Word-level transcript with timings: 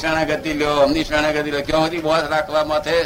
શરણાગતિ 0.00 0.52
લ્યો 0.54 0.80
અમની 0.84 1.04
શરણાગતિ 1.04 1.50
લ્યો. 1.50 1.64
ક્યાંથી 1.68 2.02
બોસ 2.08 2.24
રાખવા 2.32 2.64
માથે 2.64 2.96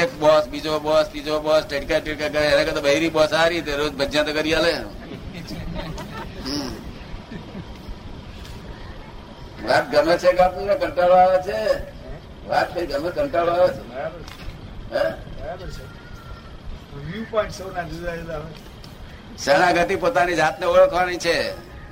એક 0.00 0.10
બોસ 0.22 0.44
બીજો 0.52 0.80
બોસ 0.80 1.06
ત્રીજો 1.10 1.40
બોસ 1.40 1.62
ટેડકા 1.66 2.00
ટેડકા 2.00 2.30
કરે. 2.34 2.46
એને 2.52 2.64
કરતા 2.64 2.80
બહેરી 2.80 3.10
બોસ 3.10 3.32
આ 3.32 3.48
રીતે 3.48 3.72
રોજ 3.76 3.92
ભજ્યા 3.92 4.24
તો 4.24 4.32
કરી 4.32 4.54
આલે. 4.54 4.72
વાત 9.66 9.84
ગમે 9.92 10.14
છે 10.18 10.30
કે 10.36 10.42
આપણને? 10.42 10.74
કંટાળો 10.82 11.16
આવે 11.16 11.38
છે? 11.46 11.58
વાત 12.48 12.68
કઈ 12.74 12.86
ગમે? 12.86 13.10
કંટાળો 13.10 13.52
આવે 13.52 13.68
છે? 13.74 13.82
હે? 14.92 15.04
વ્યૂ 16.94 17.24
પોઈન્ટ 17.30 17.54
સૌના 17.54 17.84
જુદા 17.90 18.16
જુદા 18.16 18.40
શરણાગતિ 19.38 19.96
પોતાની 19.96 20.36
જાતને 20.36 20.66
ઓળખવાની 20.66 21.18
છે. 21.18 21.36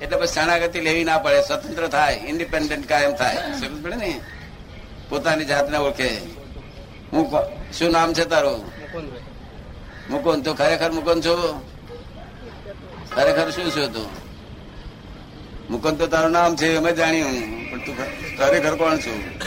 એટલે 0.01 0.17
પછી 0.17 0.27
શરણાગતિ 0.27 0.81
લેવી 0.81 1.03
ના 1.03 1.17
પડે 1.17 1.41
સ્વતંત્ર 1.41 1.87
થાય 1.87 2.13
ઇન્ડિપેન્ડન્ટ 2.13 2.89
કાયમ 2.89 3.11
થાય. 3.15 3.35
સમજ 3.35 3.83
પડે 3.83 3.95
ને? 3.95 4.21
પોતાની 5.09 5.45
જાતને 5.45 5.77
ઓળખે. 5.77 6.17
હું 7.13 7.31
કો- 7.31 7.73
શું 7.73 7.91
નામ 7.91 8.13
છે 8.13 8.25
તારું? 8.25 8.71
મુકુંદ. 10.09 10.45
તું 10.45 10.57
ખરેખર 10.57 10.91
મુકુંદ 10.91 11.25
છો? 11.25 11.65
ખરેખર 13.15 13.51
શું 13.51 13.71
છું 13.71 13.93
તું? 13.93 14.09
મુકુંદ 15.69 15.99
તો 15.99 16.07
તારું 16.07 16.31
નામ 16.31 16.55
છે 16.55 16.75
અમે 16.75 16.91
જાણ્યું 16.91 17.31
પણ 17.71 17.85
તું 17.85 17.97
ખરેખર 18.37 18.75
કોણ 18.75 18.97
છું? 18.97 19.39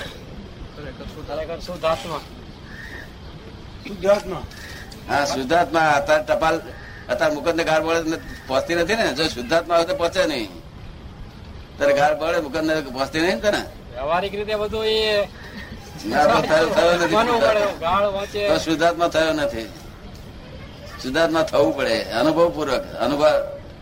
હા 5.09 5.25
સુધાર્થમાં 5.25 5.95
અત્યારે 5.95 6.25
ટપાલ 6.25 6.59
અત્યારે 7.09 7.35
મુકુંદ 7.35 7.57
ને 7.57 7.65
ગાર 7.65 7.83
પડે 7.83 8.17
પહોંચતી 8.53 8.75
નથી 8.75 8.97
ને 9.01 9.07
જો 9.19 9.25
શુદ્ધાત્મા 9.29 9.77
હોય 9.77 9.87
તો 9.91 9.95
પહોંચે 9.95 10.23
નહીં. 10.27 10.49
તારે 11.79 11.93
ગાર 11.93 12.13
પડે 12.15 12.41
મુકંદ 12.41 12.71
પહોંચતી 12.93 13.21
નહીં 13.21 13.35
ને 13.35 13.41
તને? 13.41 13.63
વ્યવહારિક 13.95 14.35
રીતે 14.35 14.55
બધું 14.55 14.85
એ 14.87 14.97
શુદ્ધાત્મા. 18.65 19.09
થયો 19.09 19.33
નથી. 19.33 19.69
શુદ્ધાત્મા 21.03 21.43
થવું 21.43 21.77
પડે 21.77 21.97
અનુભવ 22.21 22.49
પૂર્વક 22.51 22.85
અનુભવ 23.01 23.27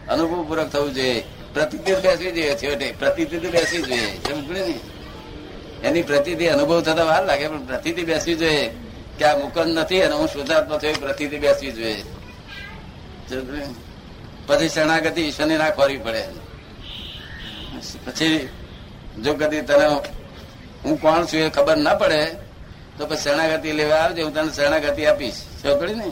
અનુભવ 0.09 0.41
પૂર્વક 0.49 0.69
થવું 0.69 0.95
જોઈએ. 0.95 1.25
પ્રતિતિ 1.55 1.93
બેસવી 1.95 2.33
જોઈએ 2.33 2.55
છેવટે 2.55 2.93
પ્રતિતિ 2.99 3.39
બેસવી 3.39 3.83
જોઈએ. 3.83 4.11
સમજે 4.29 4.63
ને? 4.67 4.75
એની 5.89 6.03
પ્રતિતિ 6.03 6.47
અનુભવ 6.47 6.81
થતા 6.81 7.05
વાર 7.05 7.23
લાગે 7.27 7.49
પણ 7.49 7.67
પ્રતિતિ 7.67 8.03
બેસવી 8.03 8.35
જોઈએ. 8.35 8.67
કે 9.19 9.25
આ 9.25 9.39
મુકંદ 9.39 9.79
નથી 9.79 10.03
અને 10.03 10.15
હું 10.15 10.29
શુદ્ધાત્મા 10.29 10.79
થયો 10.79 10.95
પ્રતિતિ 11.01 11.39
બેસવી 11.39 11.73
જોઈએ? 11.73 12.03
પછી 14.47 14.69
શરણાગતિ 14.69 15.21
ઈશ્વરની 15.23 15.59
ના 15.59 15.71
ખોરી 15.71 15.99
પડે. 15.99 16.23
પછી 18.07 18.49
જો 19.23 19.33
કદી 19.35 19.63
તને 19.63 19.87
હું 20.85 20.95
કોણ 21.01 21.23
છું 21.27 21.41
એ 21.41 21.51
ખબર 21.51 21.77
ના 21.79 21.95
પડે 21.95 22.21
તો 22.97 23.03
પછી 23.07 23.23
શરણાગતિ 23.25 23.71
લેવા 23.73 24.01
આવજે 24.05 24.21
હું 24.23 24.33
તને 24.33 24.51
શરણાગતિ 24.53 25.03
આપીશ. 25.07 25.41
પડી 25.63 25.95
ને? 25.95 26.07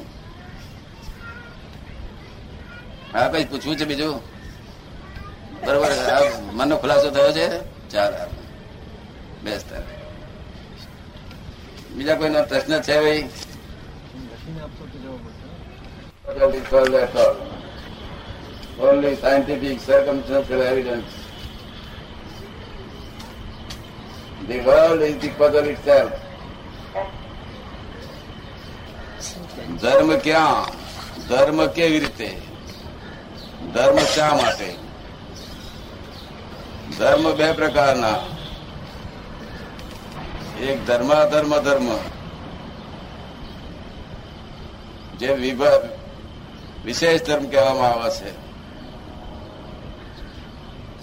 હા 3.12 3.28
કઈ 3.28 3.44
પૂછવું 3.44 3.76
છે 3.76 3.84
બીજું? 3.84 4.16
બરોબર 5.64 5.92
મનનો 6.52 6.74
ખુલાસો 6.76 7.08
થયો 7.10 7.32
છે? 7.32 7.46
ચાલ 7.92 8.12
આ. 8.14 8.28
બેસ 9.44 9.62
તારે 9.64 9.92
બીજા 11.94 12.16
કોઈનો 12.16 12.40
પ્રશ્ન 12.44 12.72
છે 12.82 12.94
ભાઈ? 12.96 13.22
Only 18.80 19.16
scientific 19.16 19.80
circumstantial 19.80 20.62
evidence. 20.62 21.12
The 24.46 24.60
world 24.60 25.02
is 25.02 25.18
the 25.18 25.30
puzzle 25.30 25.68
itself. 25.68 26.12
ધર્મ 29.80 30.10
ક્યાં 30.18 30.66
ધર્મ 31.28 31.58
કેવી 31.68 31.98
રીતે 31.98 32.28
ધર્મ 33.74 33.98
શા 34.14 34.30
માટે 34.36 34.70
ધર્મ 36.98 37.24
બે 37.38 37.48
પ્રકારના 37.58 38.16
એક 40.62 40.78
ધર્મ 40.86 41.10
અધર્મ 41.16 41.54
ધર્મ 41.60 41.88
જે 45.20 45.30
વિભાગ 45.36 45.82
વિશેષ 46.84 47.26
ધર્મ 47.26 47.50
કહેવામાં 47.52 47.92
આવે 47.92 48.10
છે 48.18 48.47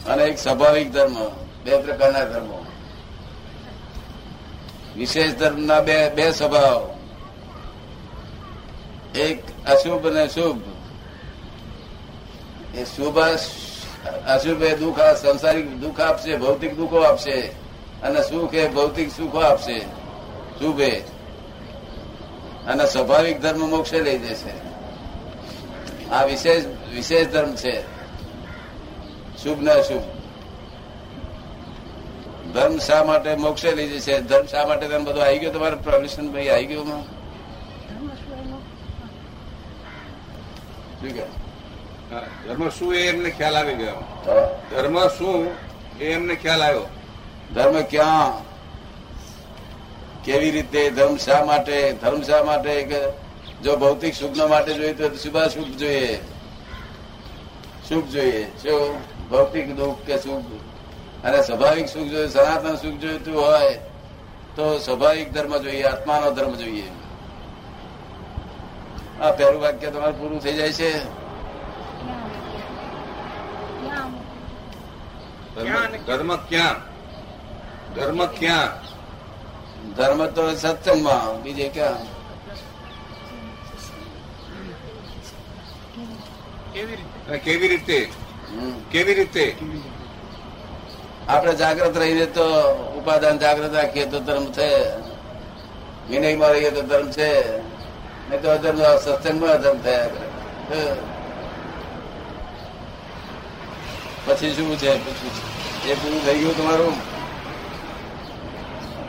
અને 0.07 0.23
એક 0.23 0.39
સ્વાભાવિક 0.39 0.91
ધર્મ, 0.91 1.27
બે 1.63 1.77
પ્રકારના 1.77 2.23
ધર્મો. 2.23 2.65
વિશેષ 4.95 5.31
ધર્મના 5.31 5.81
બે 5.81 6.09
બે 6.09 6.31
સ્વભાવ. 6.31 6.97
એક 9.15 9.43
અશુભ 9.65 10.07
અને 10.07 10.27
શુભ. 10.27 10.61
એ 12.75 12.85
શુભ 12.85 13.19
અશુભ 14.27 14.61
એ 14.61 14.75
દુઃખ 14.75 14.99
સંસારિક 14.99 15.77
દુઃખ 15.77 16.01
આપશે, 16.01 16.37
ભૌતિક 16.37 16.75
દુઃખો 16.75 16.97
આપશે, 16.97 17.41
અને 18.03 18.21
સુખ 18.21 18.53
એ 18.53 18.67
ભૌતિક 18.69 19.11
સુખો 19.11 19.37
આપશે, 19.37 19.79
શુભ. 20.59 20.81
અને 22.67 22.85
સ્વાભાવિક 22.85 23.41
ધર્મ 23.41 23.69
મોક્ષે 23.69 24.01
લઈ 24.01 24.17
જશે. 24.17 24.65
આ 26.09 26.25
વિશેષ 26.25 26.65
વિશેષ 26.95 27.27
ધર્મ 27.27 27.55
છે. 27.55 27.94
શુભ 29.45 29.61
ને 29.61 29.71
અશુભ 29.71 30.03
ધર્મ 32.53 32.77
શા 32.77 33.03
માટે 33.03 33.35
મોક્ષે 33.35 33.71
લઈ 33.71 33.89
જશે? 33.89 34.21
ધર્મ 34.21 34.45
શા 34.45 34.67
માટે 34.67 34.87
તમે 34.87 35.03
બધું 35.03 35.23
આવી 35.23 35.39
ગયો 35.39 35.51
તમારે? 35.51 35.75
પ્રવેશન 35.75 36.31
ભાઈ 36.33 36.49
આવી 36.49 36.65
ગયો 36.65 36.83
માં 36.83 37.03
ધર્મ 42.47 42.69
શું 42.69 42.95
એ 42.95 43.07
એમને 43.07 43.29
ખ્યાલ 43.29 43.55
આવી 43.55 43.75
ગયો. 43.75 43.97
ધર્મ 44.71 45.07
શું 45.07 45.47
એ 45.99 46.05
એમને 46.05 46.35
ખ્યાલ 46.35 46.61
આવ્યો. 46.63 46.85
ધર્મ 47.53 47.81
ક્યાં? 47.81 48.43
કેવી 50.23 50.51
રીતે? 50.51 50.89
ધર્મ 50.89 51.17
શા 51.17 51.45
માટે? 51.45 51.93
ધર્મ 51.93 52.21
શા 52.21 52.43
માટે? 52.43 52.83
કે 52.83 53.01
જો 53.63 53.77
ભૌતિક 53.77 54.15
સુખ 54.15 54.37
માટે 54.49 54.73
જોઈએ 54.73 54.93
તો 54.93 55.09
શુભા 55.09 55.47
સુખ 55.47 55.67
જોઈએ. 55.67 56.19
સુખ 57.89 58.05
જોઈએ. 58.05 58.47
શું? 58.63 59.14
ભૌતિક 59.29 59.75
દુઃખ 59.75 59.97
કે 60.07 60.17
સુખ? 60.17 60.45
અને 61.25 61.41
સ્વાભાવિક 61.41 61.87
સુખ 61.89 62.07
જોયું 62.07 62.29
સનાતન 62.29 62.75
સુખ 62.75 62.99
જોઈતું 62.99 63.35
હોય 63.41 63.73
તો 64.55 64.79
સ્વાભાવિક 64.79 65.33
ધર્મ 65.33 65.57
જોઈએ 65.57 65.83
આત્માનો 65.83 66.31
ધર્મ 66.31 66.55
જોઈએ. 66.55 66.87
આ 69.21 69.31
પહેલું 69.31 69.61
વાક્ય 69.61 69.91
તમારું 69.91 70.19
પૂરું 70.19 70.39
થઈ 70.39 70.53
જાય 70.53 70.73
છે? 70.73 70.91
ધર્મ 75.55 75.97
ધર્મ 75.97 76.35
ક્યાં? 76.35 76.75
ધર્મ 77.95 78.25
ક્યાં? 78.25 78.69
ધર્મ 79.95 80.25
તો 80.25 80.53
સત્સંગમાં 80.55 81.43
બીજે 81.43 81.69
ક્યાં? 81.69 81.97
કેવી 87.43 87.67
રીતે? 87.67 87.99
હમ. 87.99 88.34
કેવી 88.91 89.13
રીતે? 89.13 89.45
આપણે 91.27 91.53
જાગ્રત 91.55 91.97
રહીને 91.97 92.25
તો 92.25 92.45
ઉપાદાન 92.97 93.39
જાગ્રત 93.39 93.73
રાખીએ 93.73 94.05
તો 94.05 94.19
ધર્મ 94.19 94.45
છે. 94.51 94.69
વિનયમાં 96.09 96.49
રહીએ 96.49 96.71
તો 96.71 96.81
ધર્મ 96.81 97.09
છે. 97.11 97.31
નહીં 98.29 98.41
તો 98.41 98.49
અધર્મ, 98.49 98.79
સત્સંગમાં 98.97 99.49
અધર્મ 99.49 99.77
થયા 99.77 100.09
પછી 104.25 104.53
શું 104.53 104.77
છે? 104.77 104.91
એ 105.89 105.93
પૂરું 105.93 106.25
થઈ 106.25 106.39
ગયું 106.39 106.57
તમારું? 106.57 106.95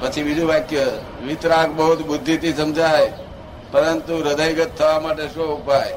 પછી 0.00 0.22
બીજું 0.22 0.48
વાક્ય, 0.48 0.82
વિતરાગ 1.26 1.70
બહુ 1.70 1.96
બુદ્ધિથી 2.06 2.52
સમજાય, 2.52 3.12
પરંતુ 3.72 4.18
હૃદયગત 4.18 4.70
થવા 4.78 5.00
માટે 5.00 5.28
શું 5.28 5.46
ઉપાય? 5.58 5.94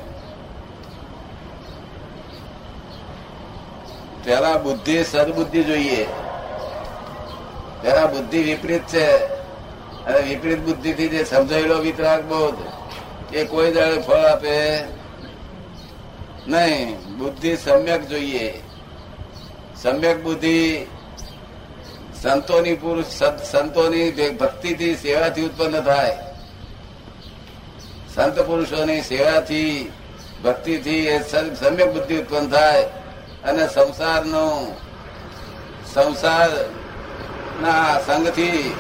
પેલા 4.29 4.57
બુદ્ધિ, 4.57 5.03
સદબુદ્ધિ 5.03 5.63
જોઈએ. 5.63 6.03
પેલા 7.81 8.05
બુદ્ધિ 8.05 8.43
વિપરીત 8.43 8.81
છે. 8.81 9.17
અને 10.05 10.19
વિપરીત 10.19 10.59
બુદ્ધિ 10.59 10.93
થી 10.93 11.07
જે 11.07 11.23
સમજાયેલો 11.23 11.77
વિતરાગ 11.77 12.23
બોધ 12.23 12.55
એ 13.35 13.43
કોઈ 13.43 13.71
દાડે 13.71 13.97
ફળ 13.97 14.13
આપે 14.13 14.79
નહીં. 16.47 16.99
બુદ્ધિ 17.17 17.57
સમ્યક 17.57 18.07
જોઈએ. 18.07 18.61
સમ્યક 19.81 20.23
બુદ્ધિ 20.23 20.85
સંતોની 22.21 22.75
પુરુષ 22.75 23.05
સત- 23.05 23.51
સંતોની 23.51 24.29
ભક્તિથી 24.29 24.95
સેવાથી 24.95 25.41
ઉત્પન્ન 25.41 25.81
થાય. 25.81 26.17
સંત 28.15 28.39
પુરુષોની 28.39 29.01
સેવાથી, 29.01 29.91
ભક્તિથી 30.43 30.97
એ 30.97 31.19
સમ- 31.19 31.55
સમ્યક 31.55 31.93
બુદ્ધિ 31.93 32.17
ઉત્પન્ન 32.17 32.49
થાય. 32.49 32.89
અને 33.43 33.67
સંસારનો 33.67 34.75
સંસાર 35.93 36.49
ના 37.61 37.99
સંગથી 37.99 38.75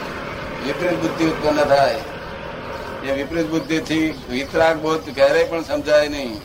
વિપરીત 0.65 0.99
બુદ્ધિ 0.99 1.25
ઉત્પન્ન 1.25 1.63
થાય. 1.63 1.99
એ 3.03 3.11
વિપરીત 3.11 3.47
બુદ્ધિથી 3.49 4.13
વિતરાગ 4.29 4.77
બોધ 4.77 5.15
ક્યારેય 5.15 5.43
પણ 5.43 5.63
સમજાય 5.63 6.07
નહીં. 6.07 6.39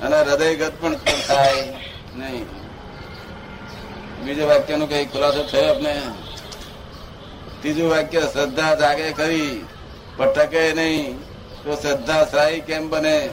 અને 0.00 0.20
હૃદયગત 0.20 0.72
પણ 0.80 0.94
થાય 1.28 1.74
નહીં. 2.16 2.46
બીજું 4.24 4.48
વાક્યનો 4.48 4.86
કઈ 4.86 5.06
ખુલાસો 5.06 5.42
થયો 5.42 5.70
આપને? 5.70 6.02
ત્રીજું 7.60 7.90
વાક્ય, 7.90 8.20
શ્રદ્ધા 8.20 8.74
જાગે 8.74 9.12
ખરી 9.12 9.64
પટકે 10.16 10.72
નહીં, 10.72 11.18
તો 11.64 11.74
શ્રદ્ધા 11.74 12.24
શ્રાઈ 12.24 12.60
કેમ 12.60 12.88
બને? 12.88 13.30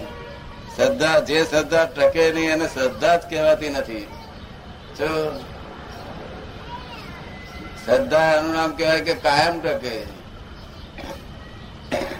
શ્રદ્ધા 0.75 1.19
જે 1.19 1.43
શ્રદ્ધા 1.43 1.85
ટકે 1.85 2.31
નહીં 2.31 2.51
એને 2.51 2.67
શ્રદ્ધા 2.67 3.15
જ 3.15 3.29
કહેવાતી 3.29 3.69
નથી. 3.69 4.07
જો 4.97 5.39
શ્રદ્ધા 7.85 8.33
એનું 8.33 8.53
નામ 8.53 8.75
કહેવાય 8.75 9.01
કે 9.01 9.13
કાયમ 9.13 9.59
ટકે. 9.59 9.95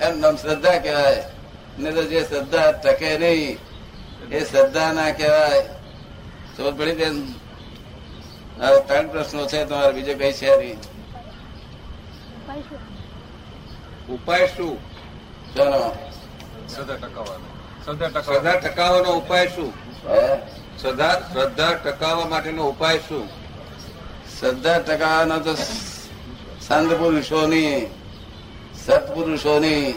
એનું 0.06 0.20
નામ 0.20 0.36
શ્રદ્ધા 0.36 0.80
કહેવાય. 0.80 1.24
ને 1.80 1.92
તો 1.92 2.04
જે 2.04 2.24
શ્રદ્ધા 2.24 2.72
ટકે 2.72 3.18
નહીં 3.18 3.58
એ 4.32 4.46
શ્રદ્ધા 4.46 4.92
ના 4.94 5.12
કહેવાય. 5.12 5.70
પડી 6.78 6.92
બેન 6.92 7.34
હવે 8.62 8.80
ત્રણ 8.88 9.08
પ્રશ્નો 9.08 9.48
છે 9.48 9.66
તમારે 9.66 9.94
બીજો 9.94 10.14
કઈ 10.14 10.34
છે 10.34 10.58
નહીં. 10.58 10.80
ઉપાય 14.10 14.48
શું? 14.48 14.80
ચલો 15.56 15.98
શ્રદ્ધા 16.76 16.96
ટકાવવાનો. 16.96 17.65
શ્રદ્ધા 17.86 18.52
ટકાવવાનો 18.52 19.10
ઉપાય 19.10 19.48
શું? 19.48 19.74
શ્રદ્ધા 20.82 21.14
શ્રદ્ધા 21.34 21.74
ટકાવવા 21.74 22.26
માટેનો 22.26 22.64
ઉપાય 22.70 22.98
શું? 22.98 23.30
શ્રદ્ધા 24.40 24.80
ટકાવાનો 24.80 25.40
તો 25.40 25.54
સંત 26.62 26.94
પુરુષોની 26.94 27.86
સત્પુરુષોની 28.86 29.92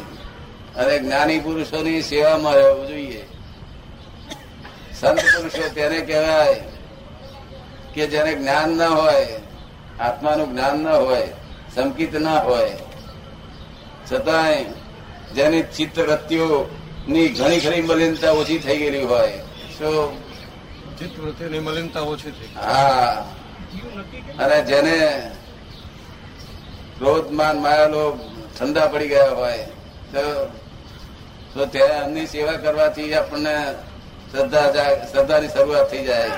અને 0.77 0.99
જ્ઞાની 0.99 1.39
પુરુષોની 1.39 2.03
સેવામાં 2.03 2.55
રહેવું 2.55 2.89
જોઈએ. 2.89 3.25
સંત 5.01 5.21
પુરુષો 5.21 5.69
તેને 5.75 6.01
કહેવાય 6.01 6.55
કે 7.95 8.07
જેને 8.07 8.35
જ્ઞાન 8.35 8.71
ન 8.71 8.83
હોય, 8.83 9.41
આત્માનું 10.01 10.53
જ્ઞાન 10.53 10.77
ન 10.79 10.89
હોય, 10.89 11.29
સંકિત 11.75 12.15
ના 12.15 12.41
હોય, 12.41 12.77
છતાંય 14.13 14.65
જેની 15.35 15.63
ચિત્ત 15.63 15.99
વૃત્તિઓની 17.09 17.29
ઘણી 17.29 17.61
ખરી 17.61 17.83
મલિનતા 17.83 18.31
ઓછી 18.31 18.59
થઈ 18.59 18.79
ગયેલી 18.79 19.03
હોય. 19.03 19.29
તો 19.79 20.17
ચિત્તવૃત્તિની 20.99 21.59
મલિનતા 21.59 22.01
ઓછી 22.01 22.31
થઈ 22.31 22.55
હા. 22.55 23.25
અને 24.39 24.63
જેને 24.63 25.31
ક્રોધમાન 26.99 27.59
માયાલો 27.59 28.19
ઠંડા 28.61 28.87
પડી 28.87 29.09
ગયા 29.09 29.29
હોય 29.29 29.59
તો- 30.13 30.47
તો 31.55 31.67
ત્યારે 31.67 31.95
એમની 31.95 32.27
સેવા 32.27 32.53
કરવાથી 32.53 33.15
આપણને 33.15 33.73
શ્રદ્ધા 34.33 34.73
શ્રદ્ધાની 35.13 35.49
શરૂઆત 35.49 35.91
થઈ 35.91 36.05
જાય. 36.05 36.31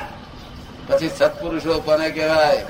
પછી 0.89 1.11
સત્પુરુષો 1.19 1.81
કોને 1.81 2.11
કહેવાય 2.11 2.67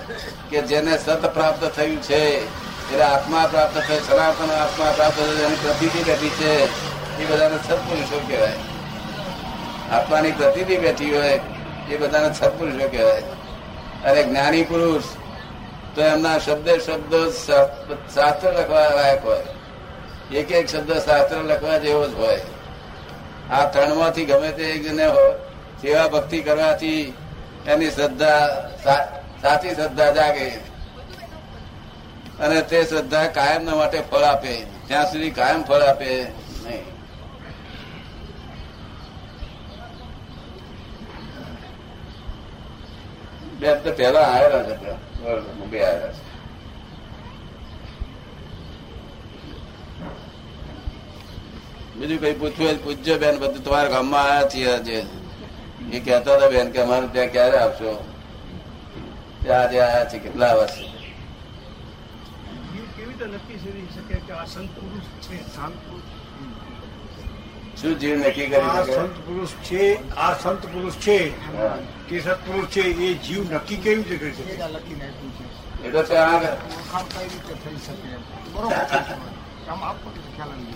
કે 0.51 0.63
જેને 0.63 0.99
સત 0.99 1.27
પ્રાપ્ત 1.27 1.65
થયું 1.65 2.03
છે 2.03 2.45
એટલે 2.45 3.03
આત્મા 3.03 3.47
પ્રાપ્ત 3.47 3.79
થયું 3.79 4.07
સનાતન 4.09 4.51
આત્મા 4.51 4.93
પ્રાપ્ત 4.97 5.17
થયું 5.17 5.41
એની 5.41 5.57
પ્રતિથી 5.63 6.03
બેઠી 6.03 6.29
છે. 6.29 6.90
એ 7.21 7.25
બધાને 7.25 7.57
સત્પુરુષો 7.57 8.21
કહેવાય? 8.29 8.53
આત્માની 9.91 10.33
પ્રતિથી 10.33 10.77
બેઠી 10.77 11.15
હોય, 11.15 11.41
એ 11.91 11.97
બધાને 11.97 12.35
સત્પુરુષો 12.35 12.89
કહેવાય? 12.89 13.23
અને 14.05 14.23
જ્ઞાની 14.23 14.63
પુરુષ, 14.63 15.03
તો 15.95 16.03
એમના 16.03 16.39
શબ્દે 16.39 16.79
શબ્દ 16.79 17.33
શાસ્ત્ર 18.15 18.53
લખવા 18.53 18.89
લાયક 18.89 19.25
હોય. 19.25 19.45
એક 20.33 20.51
એક 20.53 20.69
શબ્દ 20.69 20.93
શાસ્ત્ર 20.93 21.37
લખવા 21.37 21.79
જેવો 21.79 22.07
જ 22.07 22.15
હોય. 22.15 22.41
આ 23.51 23.65
ત્રણમાંથી 23.65 24.25
ગમે 24.25 24.53
તે 24.53 24.63
એક 24.63 25.01
હોય 25.01 25.33
સેવા 25.83 26.09
ભક્તિ 26.09 26.41
કરવાથી 26.41 27.15
એની 27.67 27.91
શ્રદ્ધા 27.91 28.49
સાચી 29.43 29.75
શ્રદ્ધા 29.75 30.11
જાગે. 30.11 30.49
અને 32.41 32.61
તે 32.61 32.85
શ્રદ્ધા 32.85 33.27
કાયમના 33.27 33.75
માટે 33.75 34.03
ફળ 34.11 34.23
આપે. 34.23 34.55
ત્યાં 34.87 35.05
સુધી 35.05 35.31
કાયમ 35.31 35.63
ફળ 35.63 35.83
આપે 35.83 36.23
નહીં. 36.65 36.90
બે 43.61 43.67
હપ્તા 43.69 43.97
પહેલા 43.99 44.27
આવેલા 44.27 44.65
છે 44.69 44.75
મુંબઈ 45.59 45.83
આવેલા 45.83 46.13
છે. 46.17 46.23
બીજું 51.97 52.21
કઈ 52.21 52.35
પૂછવું 52.35 52.79
પૂછજો 52.85 53.15
બેન 53.19 53.37
બધું 53.39 53.65
તમારા 53.65 53.93
ગામમાં 53.95 54.27
આવ્યા 54.27 54.49
છીએ 54.49 54.71
આજે. 54.75 54.99
એ 55.93 56.01
કહેતા 56.01 56.37
હતા 56.37 56.49
બેન 56.49 56.73
કે 56.73 56.79
અમારે 56.83 57.07
ત્યાં 57.09 57.33
ક્યારે 57.35 57.59
આપશો 57.59 57.91
ત્યાં 59.43 59.63
આજે 59.63 59.83
આવ્યા 59.83 60.11
છે 60.11 60.19
કેટલા 60.19 60.55
કેવી 62.95 63.09
રીતે 63.09 63.27
નક્કી 63.27 63.59
કરી 63.63 63.87
શકે 63.95 64.17
કે 64.27 64.33
આ 64.33 64.47
સંત 64.47 64.71
પુરુષ 64.75 65.07
છે? 65.25 65.37
સંત 65.55 65.77
પુરુષ. 65.85 66.09
શું 67.81 67.95
જીવ 67.99 68.17
નક્કી 68.19 68.47
કરી 68.47 68.57
આ 68.63 68.85
શકે? 68.85 68.95
સંત 68.95 69.17
પુરુષ 69.27 69.53
છે 69.63 69.83
આ 70.17 70.35
સંત 70.35 70.63
પુરુષ 70.73 70.97
છે 70.99 71.17
હા. 71.49 71.77
કે 72.09 72.21
સત્પુરુષ 72.21 72.69
છે 72.69 72.81
એ 72.81 73.09
જીવ 73.19 73.43
નક્કી 73.53 73.77
કેવી 73.77 74.05
રીતે 74.05 74.17
કરી 74.19 74.35
શકે? 74.35 74.55
એ 75.85 75.91
તો 75.91 76.03
ત્યાં 76.03 76.35
આગળ. 76.35 76.57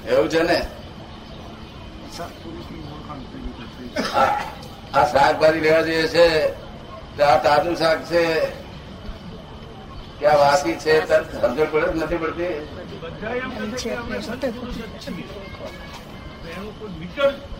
એવું 0.08 0.28
છે 0.28 0.42
ને? 0.42 0.58
આ 4.14 4.28
આ 4.92 5.04
શાકભાજી 5.06 5.60
લેવા 5.60 5.82
જઈએ 5.82 6.04
છે 6.08 6.26
તો 7.16 7.22
આ 7.24 7.38
તાજું 7.38 7.76
શાક 7.76 7.98
છે. 8.08 8.22
કે 10.20 10.26
આ 10.26 10.36
વાસી 10.36 10.76
છે 10.76 10.94
તરત 11.02 11.30
સમજણ 11.32 11.68
પડે 11.68 11.86
કે 11.88 11.96
નથી 11.96 12.18
પડતી. 12.18 12.54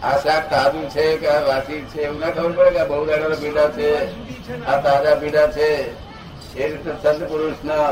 આ 0.03 0.19
શાક 0.19 0.51
તાજું 0.51 0.89
છે 0.91 1.05
કે 1.19 1.29
આ 1.29 1.41
વાસી 1.41 1.85
છે 1.93 2.03
એવું 2.03 2.19
ના 2.21 2.31
ખબર 2.31 2.53
પડે 2.53 2.71
કે 2.71 2.85
બહુ 2.85 3.05
દાડા 3.07 3.37
પીડા 3.37 3.69
છે 3.69 3.89
આ 4.67 4.77
તાજા 4.79 5.17
પીડા 5.17 5.49
છે. 5.49 5.69
એ 6.57 6.67
રીતે 6.67 6.91
સંત 7.03 7.21
પુરુષ 7.29 7.65
ના 7.65 7.89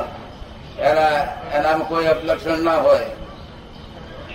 એના 0.78 1.16
એનામાં 1.56 1.88
કોઈ 1.88 2.06
અપલક્ષણ 2.06 2.64
ના 2.64 2.76
હોય. 2.76 3.10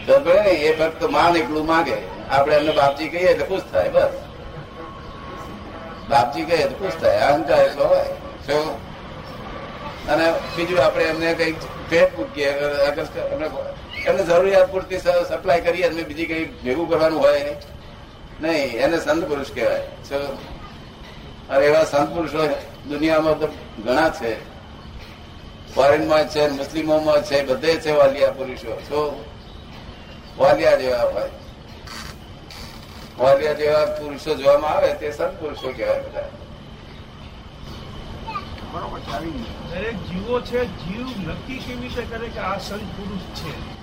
તો 0.05 0.13
એ 0.33 0.73
ફક્ત 0.73 1.01
માન 1.09 1.35
એકલું 1.35 1.65
માંગે 1.65 1.97
આપણે 2.29 2.55
એમને 2.55 2.71
બાપજી 2.71 3.09
કહીએ 3.09 3.29
એટલે 3.29 3.45
ખુશ 3.45 3.67
થાય 3.71 3.89
બસ. 3.89 4.13
બાપજી 6.09 6.45
કહીએ 6.45 6.67
તો 6.67 6.75
ખુશ 6.75 6.97
થાય 7.01 7.19
અહંકાર 7.29 7.59
એટલો 7.59 7.85
હોય. 7.87 8.11
શું 8.47 8.65
અને 10.11 10.25
બીજું 10.55 10.79
આપણે 10.83 11.03
એમને 11.03 11.33
કંઈક 11.33 11.57
પેટ 11.89 12.17
મૂકીએ 12.17 12.49
એમને 14.07 14.23
જરૂરિયાત 14.23 14.71
પૂરતી 14.71 14.97
સપ્લાય 15.29 15.61
કરીએ 15.61 15.85
અને 15.87 16.03
બીજી 16.03 16.25
કઈ 16.25 16.45
ભેગું 16.45 16.89
કરવાનું 16.89 17.19
હોય 17.19 17.55
નહીં. 18.41 18.77
એને 18.83 18.97
સંત 18.99 19.23
પુરુષ 19.23 19.51
કહેવાય. 19.55 19.87
અરે 21.49 21.65
એવા 21.65 21.83
સંત 21.83 22.09
પુરુષો 22.15 22.47
દુનિયામાં 22.89 23.39
તો 23.39 23.47
ઘણા 23.85 24.09
છે. 24.09 24.31
ફોરેનમાં 25.75 26.29
છે 26.29 26.47
મુસ્લિમોમાં 26.49 27.21
છે 27.23 27.43
બધે 27.45 27.75
છે 27.75 27.91
વાલિયા 27.91 28.31
પુરુષો. 28.31 28.81
શું 28.89 29.23
વાલિયા 30.37 30.75
જેવા 30.75 31.03
હોય. 31.03 31.29
વાલિયા 33.19 33.53
જેવા 33.53 33.85
પુરુષો 33.85 34.35
જોવામાં 34.35 34.71
આવે 34.71 34.93
તે 34.93 35.11
સંત 35.11 35.39
પુરુષો 35.39 35.73
કહેવાય 35.77 36.01
બધા. 36.01 36.29
દરેક 39.71 39.95
જીવો 39.95 40.41
છે 40.41 40.65
જીવ 40.65 41.07
નક્કી 41.29 41.57
કેવી 41.57 41.81
રીતે 41.81 42.03
કરે 42.09 42.27
કે 42.27 42.39
આ 42.39 42.57
સંત 42.57 42.87
પુરુષ 42.97 43.25
છે? 43.39 43.76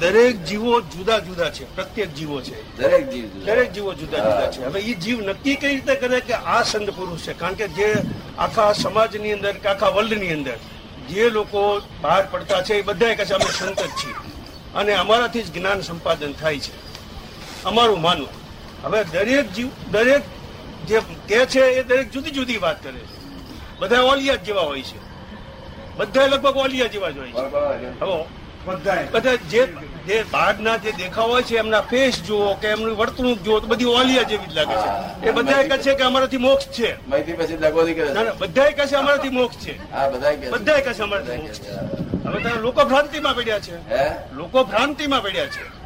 દરેક 0.00 0.44
જીવો 0.44 0.80
જુદા 0.80 1.18
જુદા 1.18 1.50
છે 1.50 1.74
પ્રત્યેક 1.74 2.14
જીવો 2.14 2.40
છે. 2.40 2.76
દરેક 2.76 3.10
જીવ 3.10 3.44
દરેક 3.44 3.72
જીવો 3.72 3.94
જુદા 3.94 4.18
જુદા 4.18 4.50
છે. 4.50 4.64
હવે 4.64 4.80
એ 4.80 4.94
જીવ 4.94 5.20
નક્કી 5.20 5.56
કઈ 5.56 5.68
રીતે 5.68 5.94
કરે 5.94 6.20
કે 6.20 6.34
આ 6.34 6.62
સંત 6.62 6.90
પુરુષ 6.90 7.20
છે? 7.20 7.32
કારણ 7.32 7.54
કે 7.54 7.68
જે 7.68 7.94
આખા 8.38 8.72
સમાજની 8.72 9.32
અંદર 9.32 9.52
કે 9.52 9.68
આખા 9.68 9.88
વર્લ્ડની 9.88 10.32
અંદર 10.32 10.56
જે 11.08 11.30
લોકો 11.30 11.80
બહાર 12.02 12.28
પડતા 12.30 12.62
છે 12.62 12.74
એ 12.74 12.82
બધા 12.82 13.14
કહે 13.14 13.24
છે 13.24 13.34
અમે 13.34 13.44
સંત 13.44 13.80
જ 13.80 13.86
છીએ. 13.86 14.14
અને 14.74 14.92
અમારાથી 14.94 15.42
જ 15.42 15.52
જ્ઞાન 15.54 15.80
સંપાદન 15.80 16.32
થાય 16.32 16.58
છે. 16.58 16.72
અમારું 17.64 18.00
માનવું. 18.00 18.45
હવે 18.86 19.04
દરેક 19.04 19.52
જીવ 19.52 19.68
દરેક 19.90 20.22
જે 20.88 21.00
કે 21.28 21.46
છે 21.46 21.60
એ 21.60 21.82
દરેક 21.82 22.10
જુદી 22.10 22.30
જુદી 22.30 22.56
વાત 22.56 22.82
કરે 22.82 22.98
છે. 22.98 23.16
બધા 23.80 24.00
ઓલિયા 24.02 24.34
જ 24.34 24.42
જેવા 24.42 24.62
હોય 24.62 24.82
છે. 24.82 24.98
બધા 25.96 26.26
લગભગ 26.26 26.56
ઓલિયા 26.56 26.86
જેવા 26.86 27.10
જ 27.10 27.18
હોય 27.18 27.32
છે. 27.32 27.44
હવે 28.00 28.24
બધા 29.12 29.36
જે 29.36 29.66
જે 30.06 30.24
બહારના 30.32 30.76
જે 30.76 30.92
દેખાવ 30.92 31.30
હોય 31.30 31.42
છે 31.42 31.56
એમના 31.56 31.80
ફેસ 31.80 32.22
જુઓ 32.22 32.54
કે 32.54 32.68
એમનું 32.68 32.96
વર્તણૂક 32.96 33.38
જુઓ 33.38 33.60
તો 33.60 33.66
બધી 33.66 33.84
ઓલિયા 33.84 34.22
જેવી 34.22 34.46
જ 34.46 34.54
લાગે 34.54 34.74
છે. 34.74 35.28
એ 35.28 35.30
બધા 35.30 35.62
કહે 35.62 35.78
છે 35.78 35.94
કે 35.94 36.02
અમારાથી 36.02 36.36
મોક્ષ 36.36 36.66
છે. 36.66 37.08
મૈથી 37.08 37.32
પછી 37.32 37.56
દગો 37.56 37.82
ના 38.14 38.22
ના 38.22 38.32
બધા 38.32 38.70
કહે 38.70 38.86
છે 38.86 38.96
અમારાથી 38.96 39.28
મોક્ષ 39.28 39.56
છે. 39.56 39.74
બધા 40.12 40.30
કે 40.30 40.36
છે. 40.36 40.50
બધા 40.50 40.80
કહે 40.80 40.92
છે 40.94 41.02
અમારાથી 41.02 41.36
મોક્ષ 41.36 41.60
છે 41.60 41.70
હવે 42.28 42.60
લોકો 42.60 42.84
ભ્રાંતિમાં 42.84 43.34
પડ્યા 43.36 43.58
છે. 43.58 43.74
લોકો 44.32 44.64
ભ્રાંતિમાં 44.64 45.22
પડ્યા 45.22 45.46
છે. 45.46 45.85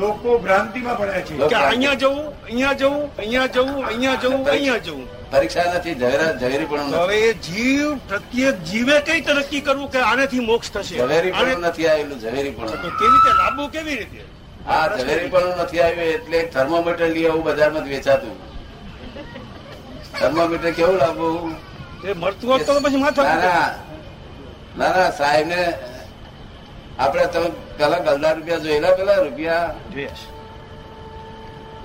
લોકો 0.00 0.38
ભ્રાંતિમાં 0.38 0.96
પડ્યા 0.98 1.22
છે. 1.28 1.34
કે 1.52 1.56
અહીંયા 1.56 2.00
જવું 2.02 2.26
અહીંયા 2.48 2.74
જવું 2.74 3.02
અહીંયા 3.18 3.48
જવું 3.54 3.84
અહીંયા 3.84 4.16
જવું 4.24 4.48
અહીંયા 4.48 4.82
જવું. 4.86 5.06
પરીક્ષા 5.32 5.66
નથી 5.78 5.94
ઝવેરા 6.00 6.32
પણ 6.70 6.92
હવે 6.96 7.20
જીવ 7.46 7.88
પ્રત્યેક 8.08 8.56
જીવે 8.70 8.96
કઈ 9.06 9.12
રીતે 9.14 9.32
નક્કી 9.38 9.62
કરવું 9.68 9.88
કે 9.94 10.00
આનેથી 10.10 10.44
મોક્ષ 10.50 10.70
થશે. 10.74 10.96
ઝવેરી 11.00 11.32
પણ 11.32 11.66
નથી 11.68 11.88
આવેલું 11.92 12.18
ઝવેરી 12.24 12.52
પણ 12.52 12.70
કેવી 12.98 13.12
રીતે 13.14 13.30
લાવવું 13.40 13.70
કેવી 13.76 13.96
રીતે? 14.00 14.20
હા 14.68 14.84
ઝવેરી 14.96 15.30
પણ 15.34 15.60
નથી 15.64 15.82
આવ્યું 15.86 16.14
એટલે 16.14 16.38
થર્મોમીટર 16.54 17.08
લઈ 17.16 17.26
આવું 17.28 17.44
બજારમાં 17.48 17.86
વેચાતું. 17.94 18.34
થર્મોમીટર 20.18 20.72
કેવું 20.78 20.98
લાવવું 20.98 21.52
એ 22.04 22.14
મળતું 22.14 22.48
હોત 22.50 22.66
તો 22.66 22.80
પછી 22.84 23.02
માથા 23.04 23.24
ના 23.24 23.38
ના. 23.44 23.68
ના 24.78 24.90
ના 24.96 25.10
સાહેબ 25.18 25.46
ને 25.52 25.60
આપડે 27.00 27.26
તમે 27.34 27.48
પેલા 27.78 28.00
ગલદા 28.06 28.34
રૂપિયા 28.36 28.64
જોયેલા 28.64 28.96
પેલા 28.98 29.18
રૂપિયા 29.24 29.68
જોયા 29.92 30.14
છે. 30.14 30.26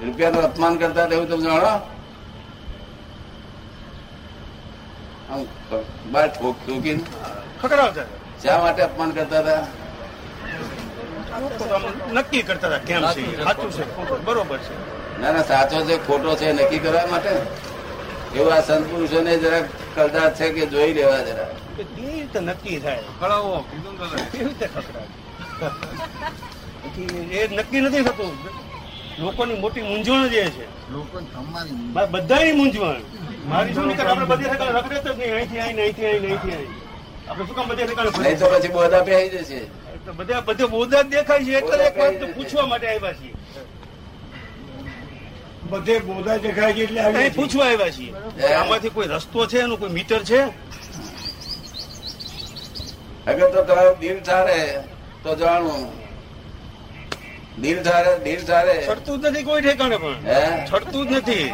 રૂપિયાનું 0.05 0.45
અપમાન 0.45 0.77
કરતા 0.77 1.07
એવું 1.13 1.27
તમે 1.27 1.43
જાણો? 1.47 1.73
બાર 6.13 6.27
ઠોક 6.29 6.55
ઠોકીને. 6.65 7.03
ખકડાવતા 7.61 8.05
શા 8.43 8.57
માટે 8.63 8.81
અપમાન 8.83 9.11
કરતા 9.13 9.41
હતા? 9.41 9.63
નક્કી 12.13 12.43
કરતા 12.43 12.69
હતા 12.69 12.85
કેમ 12.87 13.03
છે 13.15 13.23
સાચું 13.43 13.71
છે 13.71 13.83
બરોબર 14.25 14.59
છે. 14.59 14.73
ના 15.21 15.31
ના 15.31 15.43
સાચો 15.43 15.77
છે 15.87 15.95
ખોટો 16.07 16.31
છે 16.35 16.47
નક્કી 16.53 16.79
કરવા 16.79 17.07
માટે? 17.07 17.33
એવું 18.35 18.53
આ 18.53 18.61
સંત 18.61 18.85
પુરુષોને 18.89 19.33
જરા 19.37 19.63
કલદાર 19.95 20.29
છે 20.37 20.45
કે 20.55 20.63
જોઈ 20.73 20.93
લેવા 20.97 21.21
જરા. 21.27 21.51
કેવી 21.77 22.11
રીતે 22.19 22.39
નક્કી 22.39 22.79
થાય. 22.83 23.03
કેવી 26.95 27.23
રીતે 27.29 27.35
એ 27.41 27.47
નક્કી 27.57 27.81
નથી 27.81 28.03
થતું. 28.07 28.33
લોકોની 29.19 29.59
મોટી 29.63 29.85
મૂંઝવણ 29.89 30.29
જે 30.33 30.43
છે. 30.55 30.65
બધાની 32.11 32.53
મૂંઝવણ. 32.59 33.01
મારી 33.49 33.73
શું 33.75 33.85
નીકળે 33.87 34.09
આપણે 34.09 34.25
બધી 34.31 34.49
ઠેકાણે 34.49 34.79
રખડે 34.79 34.97
જ 35.05 35.07
નહીં. 35.17 35.33
અહીંથી 35.35 35.59
અહીં 35.65 35.79
અહીંથી 35.79 36.05
અહીં 36.11 36.25
અહીંથી 36.25 36.55
અહીં 36.57 36.71
આપણે 37.29 37.45
શું 37.47 37.55
કામ 37.55 37.67
બધી 37.69 37.87
ફરીએ? 37.87 38.11
નહીં 38.25 38.37
તો 38.39 38.45
પછી 38.53 38.73
બોધા 38.77 39.03
પહેરી 39.09 39.29
જશે. 39.35 39.59
તો 40.05 40.11
બધા 40.19 40.41
બધે 40.47 40.65
બોધા 40.75 41.03
જ 41.03 41.05
દેખાય 41.15 41.43
છે. 41.45 41.53
એટલે 41.59 41.85
એક 41.87 41.95
વાત 42.01 42.21
પૂછવા 42.35 42.67
માટે 42.71 42.87
આવ્યા 42.93 43.17
છીએ. 43.19 43.34
બધે 45.75 45.95
બોધા 46.07 46.37
દેખાય 46.37 46.73
છે 46.73 46.83
એટલે 46.83 46.99
અહીં 47.01 47.17
આવી 47.17 47.33
પૂછવા 47.37 47.67
આવ્યા 47.67 47.91
છીએ? 47.91 48.11
આમાંથી 48.53 48.93
કોઈ 48.95 49.07
રસ્તો 49.07 49.47
છે 49.47 49.57
એનું? 49.59 49.77
કોઈ 49.79 49.93
મીટર 49.97 50.21
છે? 50.23 50.41
અગર 53.27 53.47
તો 53.53 53.61
તમારું 53.63 53.95
દિલ 54.01 54.17
ઠારે 54.21 54.59
તો 55.23 55.31
જાણવું 55.35 55.81
દિલ 57.57 57.77
ઠારે 57.83 58.11
દિલ 58.25 58.41
ઠારે 58.43 58.75
છડતું 58.87 59.21
જ 59.21 59.23
નથી 59.29 59.43
કોઈ 59.43 59.61
ઠેકાણે 59.61 59.97
પણ. 59.97 60.17
હે? 60.25 60.41
છડતું 60.69 61.03
જ 61.09 61.11
નથી. 61.17 61.47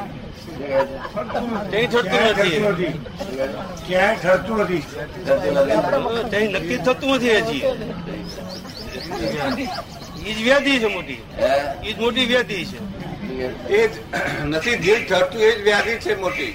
ક્યાંય 1.71 1.87
ઠરતું 1.87 2.11
ક્યાંય 6.29 6.59
નક્કી 6.59 6.79
થતું 6.85 7.15
નથી 7.15 7.39
હજી. 7.41 7.63
ઈજ 10.25 10.39
વ્યાધિ 10.43 10.79
છે 10.79 10.87
મોટી. 10.87 11.21
ઈજ 11.83 11.97
મોટી 11.99 12.25
વ્યાધિ 12.25 12.65
છે. 12.65 12.77
એ 13.77 13.87
જ 13.87 13.93
નથી 14.45 14.77
દિલ 14.83 14.99
ઠરતું 15.05 15.41
એ 15.41 15.51
જ 15.51 15.59
વ્યાધિ 15.67 15.93
છે 16.03 16.15
મોટી. 16.15 16.51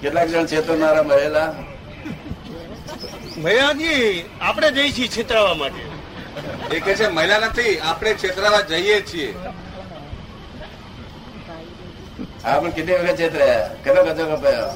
કેટલાક 0.00 0.28
જણ 0.28 0.46
છેતરનારા 0.46 1.02
મહેલા 1.02 1.50
ભયાજી 3.42 4.24
આપણે 4.40 4.68
જઈ 4.76 4.92
છીએ 4.92 5.08
છેતરાવા 5.08 5.54
માટે. 5.54 5.82
એ 6.70 6.80
કે 6.80 6.92
છે 6.94 7.06
મહિલા 7.08 7.40
નથી 7.46 7.74
આપણે 7.90 8.14
છેતરાવા 8.14 8.62
જઈએ 8.70 8.98
છીએ. 9.02 9.30
હા 12.44 12.60
પણ 12.60 12.70
કેટલી 12.70 12.98
વખત 12.98 13.18
છેતરાયા? 13.18 13.68
કેટલો 13.84 14.00
ગજો 14.04 14.24
કપાયો? 14.36 14.70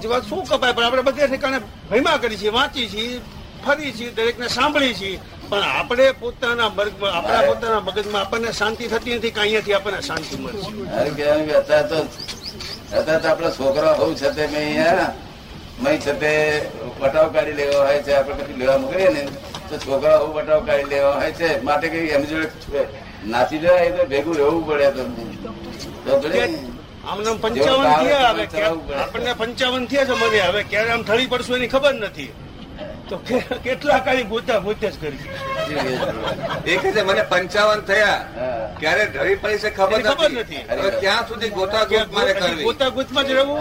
ગજવા 0.00 0.20
શું 0.28 0.44
કપાય? 0.44 0.72
પણ 0.72 0.84
આપણે 0.84 1.02
બધે 1.02 1.26
ઠેકાણે 1.26 1.58
ભયમાં 1.90 2.20
કરી 2.20 2.38
છીએ 2.38 2.52
વાંચી 2.58 2.88
છીએ 2.88 3.20
ફરી 3.64 3.92
છીએ 3.92 4.10
દરેકને 4.10 4.48
સાંભળી 4.48 4.94
છીએ. 4.94 5.20
પણ 5.50 5.64
આપણે 5.70 6.06
પોતાના 6.14 6.70
વર્ગમાં 6.70 7.14
આપણા 7.14 7.42
પોતાના 7.48 7.80
મગજમાં 7.82 8.22
આપણને 8.22 8.52
શાંતિ 8.52 8.88
થતી 8.88 9.14
નથી 9.18 9.32
કે 9.32 9.40
અહીંયાથી 9.40 9.74
આપણને 9.74 10.02
શાંતિ 10.02 10.36
મળશે. 10.36 10.70
અત્યારે 11.00 11.84
તો 11.90 11.98
અત્યારે 12.92 13.20
તો 13.22 13.28
આપણા 13.28 13.52
છોકરા 13.52 13.94
હોવું 13.94 14.14
છે 14.16 14.28
તે 14.30 14.44
મેં 14.46 14.62
અહીંયા 14.62 15.08
મેં 15.82 15.98
છે 15.98 16.12
તે 16.22 16.32
વટાવ 16.96 17.28
કાઢી 17.34 17.56
લેવા 17.60 17.84
હોય 17.84 18.00
છે 18.02 18.12
આપણે 18.16 18.42
કદી 18.42 18.58
લેવા 18.62 18.78
મોકલીએ 18.78 19.10
ને 19.10 19.22
તો 19.68 19.74
છોકરા 19.84 20.16
હોવું 20.18 20.34
વટાવ 20.38 20.60
કાઢી 20.66 20.90
લેવા 20.92 21.14
હોય 21.14 21.32
છે 21.34 21.48
માટે 21.62 21.86
કઈ 21.92 22.10
એમ 22.16 22.24
જોડે 22.26 22.82
નાસી 23.26 23.60
જાય 23.60 23.84
એટલે 23.84 24.00
તો 24.00 24.08
ભેગું 24.12 24.36
રહેવું 24.36 24.62
પડે 24.64 24.88
તો. 24.92 25.02
તો 26.04 26.12
પડે 26.22 26.42
આમ 27.06 27.18
પંચાવન 27.38 27.88
થયા 27.96 28.32
હવે 28.32 28.44
આપણને 28.96 29.32
પંચાવન 29.40 29.84
થયા 29.88 30.06
છે 30.06 30.14
મને 30.20 30.40
હવે 30.42 30.62
ક્યારે 30.70 30.90
આમ 30.92 31.04
થળી 31.04 31.28
પડશું 31.28 31.56
એની 31.58 31.72
ખબર 31.74 31.94
નથી. 32.00 32.30
તો 33.08 33.16
કેટલા 33.66 34.00
કાળી 34.06 34.28
ગોતા 34.32 34.58
ગોતે 34.66 34.88
જ 34.90 34.96
કરી 35.00 35.20
એક 36.72 36.82
છે 36.94 37.02
મને 37.08 37.22
પંચાવન 37.32 37.80
થયા. 37.88 38.20
ક્યારે 38.80 39.04
ઢળી 39.12 39.38
પડી 39.42 39.60
છે 39.62 39.70
ખબર 39.78 40.00
ખબર 40.08 40.30
નથી. 40.30 40.64
હવે 40.70 40.90
ક્યાં 41.02 41.24
સુધી 41.28 41.52
ગોતા 41.58 41.84
ગોત 41.92 42.08
મારે 42.16 42.32
કરવી? 42.40 42.64
ગોતા 42.68 42.90
ગોતમાં 42.96 43.24
જ 43.26 43.30
રહેવું? 43.38 43.60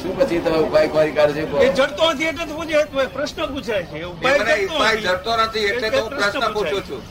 શું 0.00 0.12
પછી 0.18 0.40
તમે 0.44 0.58
ઉપાય 0.66 0.88
કરી 0.94 1.14
કાઢશે 1.18 1.42
એ 1.66 1.68
જડતો 1.78 2.04
નથી 2.12 2.28
એટલે 2.30 2.44
તો 2.46 2.54
પૂછે 2.58 2.78
પ્રશ્ન 3.16 3.46
પૂછાય 3.52 3.84
છે. 3.90 4.04
ઉપાય 4.04 4.38
મને 4.38 4.54
જડતો 4.56 4.74
ઉપાય 4.74 4.94
નથી. 4.94 5.06
જડતો 5.06 5.32
નથી 5.44 5.66
એટલે 5.70 5.88
તો 5.90 5.98
હું 6.04 6.10
પ્રશ્ન 6.18 6.44
પૂછું 6.56 6.82
છું. 6.88 7.02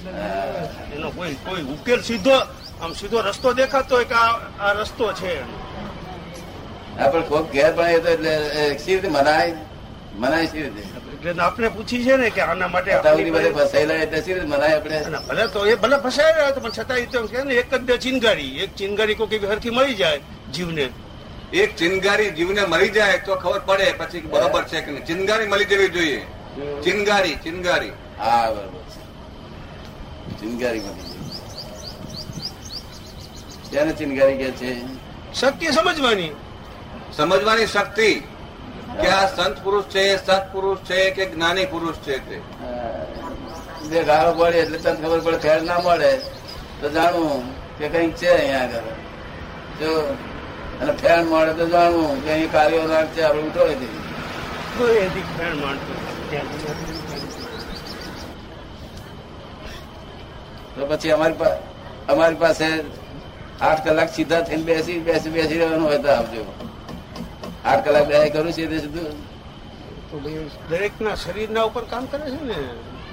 એનો 0.95 1.07
કોઈ 1.17 1.35
કોઈ 1.45 1.63
ઉકેલ 1.73 2.01
સીધો 2.09 2.37
આમ 2.81 2.91
સીધો 2.99 3.17
રસ્તો 3.27 3.49
દેખાતો 3.59 3.93
હોય 3.95 4.07
કે 4.11 4.15
આ 4.15 4.33
આ 4.65 4.73
રસ્તો 4.81 5.05
છે 5.19 5.33
પણ 7.07 7.23
કોક 7.23 7.51
ઘેર 7.51 7.71
પણ 7.73 7.89
એ 7.89 7.99
તો 7.99 8.09
એટલે 8.09 8.77
સી 8.77 8.95
રીતે 8.95 9.07
મનાય? 9.07 9.53
મનાય 10.19 10.45
સી 10.45 10.61
રીતે? 10.61 10.81
એટલે 11.13 11.43
આપણે 11.43 11.67
પૂછી 11.69 12.03
છે 12.03 12.15
ને 12.17 12.29
કે 12.29 12.41
આના 12.41 12.67
માટે 12.67 12.91
બધે 13.35 13.51
ફસાયેલા 13.51 13.93
એટલે 14.05 14.21
સી 14.21 14.33
રીતે 14.33 14.47
મનાય 14.47 14.75
આપણે? 14.77 14.97
ભલે 15.27 15.47
તો 15.47 15.65
એ 15.65 15.75
ભલે 15.75 15.97
રહ્યા 15.97 16.51
તો 16.51 16.59
પણ 16.59 16.71
છતાં 16.71 16.97
એ 16.97 17.05
તો 17.05 17.27
કે 17.27 17.43
ને 17.43 17.53
એક 17.53 17.69
જ 17.75 17.79
બે 17.79 17.97
ચિનગારી. 17.97 18.57
એક 18.63 18.75
ચિનગારી 18.75 19.15
કોઈ 19.15 19.39
હરખી 19.51 19.69
મળી 19.69 19.95
જાય 19.95 20.19
જીવને. 20.53 20.89
એક 21.53 21.75
ચિનગારી 21.75 22.31
જીવને 22.31 22.65
મળી 22.65 22.89
જાય 22.89 23.17
તો 23.17 23.35
ખબર 23.35 23.61
પડે 23.65 23.93
પછી 23.99 24.21
બરોબર 24.21 24.63
છે 24.63 24.81
કે 24.81 24.91
ચિનગારી 25.07 25.47
મળી 25.47 25.65
જવી 25.65 25.89
જોઈએ. 25.89 26.21
ચિનગારી 26.83 27.35
ચિનગારી. 27.43 27.93
હા 28.19 28.51
બરોબર 28.51 28.81
છે. 28.91 28.99
ચિનગારી 30.39 30.79
બની 30.79 31.07
તેને 33.71 33.91
ચિનગારી 33.93 34.37
કે 34.37 34.51
છે? 34.51 34.69
શક્ય 35.33 35.71
સમજવાની. 35.71 36.31
સમજવાની 37.11 37.67
શક્તિ 37.67 38.11
કે 39.01 39.07
આ 39.09 39.27
સંત 39.27 39.55
પુરુષ 39.63 39.85
છે 39.85 40.03
સત્પુરુષ 40.17 40.79
છે 40.87 40.99
કે 41.11 41.23
જ્ઞાની 41.31 41.65
પુરુષ 41.65 41.97
છે 42.05 42.15
તે. 42.27 42.37
જે 43.89 43.99
ગાળો 44.03 44.31
પડે 44.33 44.59
એટલે 44.59 44.77
તને 44.77 44.91
ખબર 45.01 45.21
પડે 45.25 45.39
ફેર 45.39 45.59
ના 45.63 45.79
મળે 45.79 46.11
તો 46.81 46.87
જાણવું 46.89 47.43
કે 47.77 47.85
કંઈક 47.89 48.13
છે 48.15 48.29
અહીંયા 48.29 48.63
આગળ. 48.63 48.87
જો 49.79 49.91
અને 50.81 50.93
ફેર 51.01 51.19
મળે 51.23 51.53
તો 51.59 51.65
જાણવું 51.67 52.21
કે 52.23 52.29
અહીં 52.31 52.51
કાર્યો 52.51 52.85
રાગ 52.87 53.07
છે 53.15 53.21
આપણે 53.23 53.43
ઉઠો 53.47 53.63
તો 60.75 60.81
પછી 60.87 61.11
અમારી 61.11 61.37
પાસે 61.37 61.59
અમારી 62.07 62.41
પાસે 62.43 62.67
આઠ 63.61 63.81
કલાક 63.83 64.09
સીધા 64.15 64.41
થઈને 64.41 64.63
બેસી 64.63 64.99
બેસી 64.99 65.29
બેસી 65.29 65.57
રહેવાનું 65.57 65.83
હોય 65.83 65.99
તો 65.99 66.09
આવજો. 66.09 66.43
આઠ 67.63 67.83
કલાક 67.85 68.07
બે 68.07 68.29
કરું 68.31 68.51
છે 68.53 68.67
તે 68.67 68.79
સીધું 68.79 69.15
દરેકના 70.69 71.15
શરીરના 71.15 71.65
ઉપર 71.65 71.83
કામ 71.85 72.07
કરે 72.07 72.23
છે 72.25 72.39
ને? 72.45 72.57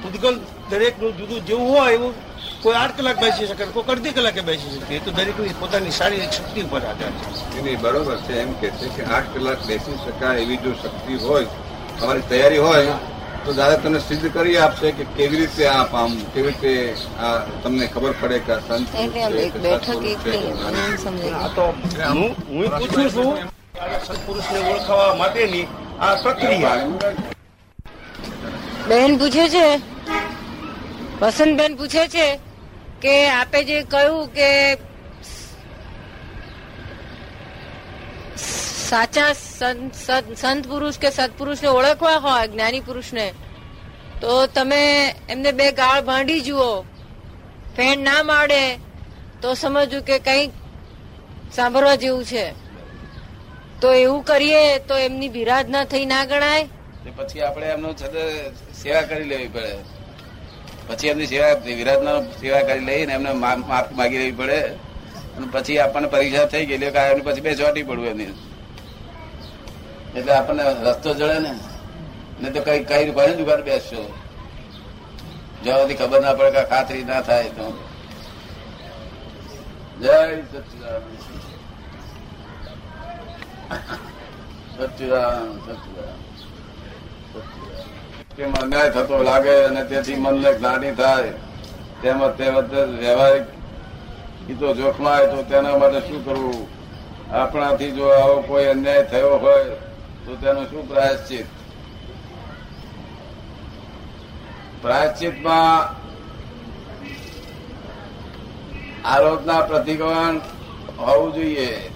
પૂતગલ 0.03 0.37
દરેકનું 0.71 1.13
જુદું 1.19 1.41
જેવું 1.45 1.69
હોય 1.69 1.91
એવું 1.91 2.15
કોઈ 2.63 2.77
આઠ 2.77 2.97
કલાક 2.99 3.19
બેસી 3.21 3.47
શકે 3.49 3.65
કોઈ 3.75 3.91
અડધી 3.93 4.13
કલાકે 4.13 4.43
બેસી 4.43 4.71
શકે. 4.75 4.95
એ 4.95 5.01
તો 5.01 5.11
દરેકની 5.13 5.55
પોતાની 5.61 5.93
શારીરિક 5.93 6.33
શક્તિ 6.33 6.61
ઉપર 6.63 6.83
આધાર 6.83 7.13
છે. 7.19 7.59
એની 7.59 7.77
બરોબર 7.79 8.17
છે 8.27 8.35
એમ 8.41 8.51
કે 8.61 8.69
છે 8.79 8.89
કે 8.97 9.03
આઠ 9.11 9.29
કલાક 9.35 9.61
બેસી 9.67 9.99
શકાય 10.05 10.41
એવી 10.41 10.61
જો 10.63 10.71
શક્તિ 10.77 11.15
હોય 11.25 11.49
તમારી 11.99 12.27
તૈયારી 12.31 12.59
હોય 12.61 12.95
તો 13.45 13.51
દાદા 13.53 13.79
તમને 13.79 14.01
સિદ્ધ 14.01 14.27
કરી 14.33 14.57
આપશે 14.59 14.89
કે 14.93 15.05
કેવી 15.17 15.39
રીતે 15.39 15.65
આપ 15.71 15.93
આમ 15.95 16.13
કેવી 16.35 16.53
રીતે 16.53 16.73
આ 17.21 17.35
તમને 17.63 17.87
ખબર 17.89 18.13
પડે 18.21 18.39
કે 18.41 18.53
આ 18.53 18.61
સંત 18.69 18.89
આ 21.99 22.13
હું 22.13 22.35
હું 22.49 22.69
પૂછું 22.71 23.11
છું 23.11 23.29
આ 23.35 23.56
સત્પુરુષને 23.77 24.59
ઓળખવા 24.71 25.15
માટેની 25.15 25.67
આ 26.01 26.15
પ્રક્રિયા 26.15 27.13
બેન 28.89 29.19
પૂછે 29.19 29.45
છે? 29.49 29.67
વસંતબેન 31.21 31.77
પૂછે 31.77 32.09
છે 32.09 32.27
કે 33.03 33.15
આપે 33.31 33.65
જે 33.65 33.83
કહ્યું 33.83 34.27
કે 34.33 34.51
સાચા 38.89 39.33
સંત 40.41 40.67
પુરુષ 40.69 40.99
કે 40.99 41.11
સત્પુરુષને 41.11 41.69
ઓળખવા 41.69 42.17
હોય, 42.17 42.49
જ્ઞાની 42.49 42.81
પુરુષને, 42.81 43.33
તો 44.21 44.47
તમે 44.47 44.83
એમને 45.29 45.53
બે 45.53 45.73
ગાળ 45.73 46.01
ભાંડી 46.03 46.41
જુઓ. 46.41 46.71
ફેણ 47.77 47.99
ના 47.99 48.23
માડે, 48.23 48.63
તો 49.43 49.55
સમજવું 49.55 50.03
કે 50.03 50.19
કંઈક 50.19 50.51
સાંભળવા 51.57 51.95
જેવું 51.95 52.25
છે. 52.25 52.66
તો 53.81 53.93
એવું 53.93 54.23
કરીએ 54.23 54.79
તો 54.79 54.99
એમની 54.99 55.29
બિરાજ 55.29 55.71
ના 55.71 55.85
થઈ 55.85 56.07
ના 56.07 56.25
ગણાય? 56.25 56.69
પછી 57.17 57.41
આપણે 57.41 57.67
એમનું 57.67 57.97
સેવા 58.83 59.03
કરી 59.03 59.25
લેવી 59.25 59.49
પડે. 59.49 59.77
પછી 60.87 61.09
એમની 61.09 61.27
સેવા 61.27 61.53
વિરાટનો 61.53 62.23
સેવા 62.23 62.63
કરી 62.63 62.81
લઈને 62.81 63.13
એમને 63.13 63.33
માફ 63.33 63.93
માગી 63.93 64.19
લેવી 64.19 64.33
પડે. 64.33 64.61
અને 65.37 65.47
પછી 65.53 65.79
આપણને 65.79 66.09
પરીક્ષા 66.09 66.45
થઈ 66.45 66.67
ગયેલી 66.67 66.91
કારણ 66.91 67.23
પછી 67.23 67.41
બે 67.41 67.55
ચોટી 67.55 67.83
પડવું 67.83 68.07
એમની. 68.07 68.25
એટલે 70.17 70.33
આપણને 70.33 70.63
રસ્તો 70.63 71.15
જડે 71.15 71.39
ને. 71.39 71.53
ને 72.41 72.51
તો 72.51 72.61
કઈ 72.63 72.85
કઈ 72.85 73.07
રૂપિયા 73.07 73.27
દુકાન 73.27 73.63
બેસશો. 73.63 74.15
જ્યાં 75.65 75.89
ખબર 75.89 76.21
ના 76.21 76.35
પડે 76.35 76.51
કે 76.51 76.65
ખાતરી 76.65 77.05
ના 77.05 77.21
થાય 77.21 77.45
તો. 77.45 77.67
જય 80.01 80.37
સચિદાન 80.37 81.03
અન્યાય 88.63 88.91
થતો 88.91 89.23
લાગે 89.23 89.65
અને 89.65 89.85
તેથી 89.85 90.15
મનને 90.15 90.53
ગ્લાની 90.53 90.93
થાય. 90.93 91.33
તેમજ 92.03 92.23
તે 92.23 92.51
વખતે 92.51 92.83
વ્યવહારિક 92.83 93.43
હિતો 94.49 94.75
જોખમાય 94.75 95.27
તો 95.27 95.43
તેના 95.43 95.79
માટે 95.79 96.01
શું 96.01 96.25
કરવું? 96.25 96.69
આપણાથી 97.35 97.91
જો 97.91 98.09
આવો 98.09 98.41
કોઈ 98.41 98.65
અન્યાય 98.65 99.05
થયો 99.05 99.37
હોય, 99.37 99.65
તો 100.27 100.37
તેનો 100.37 100.65
શું 100.65 100.89
પ્રાયશ્ચિત? 100.89 101.47
પ્રાયશ્ચિતમાં 104.83 106.07
આરોપના 109.09 109.61
પ્રતિક્રમણ 109.61 110.41
હોવું 110.99 111.35
જોઈએ. 111.35 111.96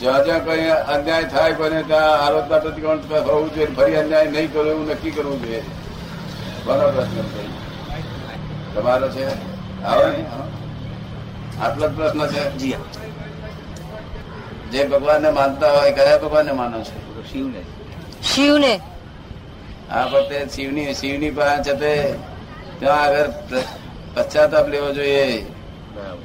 જ્યાં 0.00 0.24
જ્યાં 0.24 0.44
કઈ 0.44 0.68
અન્યાય 0.68 1.24
થાય 1.24 1.52
બને 1.52 1.82
ત્યાં 1.82 2.26
આરોપના 2.26 2.58
પ્રતિક્રમણ 2.58 3.30
હોવું 3.30 3.54
જોઈએ 3.54 3.66
ફરી 3.66 3.96
અન્યાય 3.96 4.26
નહીં 4.26 4.52
કરો 4.52 4.70
એવું 4.70 4.86
નક્કી 4.88 5.10
કરવું 5.10 5.42
જોઈએ. 5.42 5.62
બરાબર 6.66 6.92
પ્રશ્ન 6.92 7.22
છે 7.22 7.42
તમારો 8.74 9.08
છે? 9.08 9.26
આવે 9.84 10.24
આટલો 11.62 11.88
જ 11.88 11.92
પ્રશ્ન 11.96 12.26
છે? 12.26 12.76
જે 14.72 14.84
ભગવાનને 14.84 15.30
માનતા 15.30 15.70
હોય 15.70 15.92
કયા 15.92 16.18
ભગવાનને 16.18 16.52
માનો 16.52 16.82
છો? 16.82 17.24
શિવને. 17.32 17.62
શિવને. 18.22 18.80
આ 19.90 20.04
વખતે 20.04 20.46
શિવની 20.54 20.94
શિવની 20.94 21.30
પાસે 21.30 21.62
છે 21.62 21.74
તે 21.74 22.14
ત્યાં 22.80 23.02
આગળ 23.02 23.30
પશ્ચાતાપ 24.14 24.68
લેવો 24.68 24.94
જોઈએ. 24.94 25.46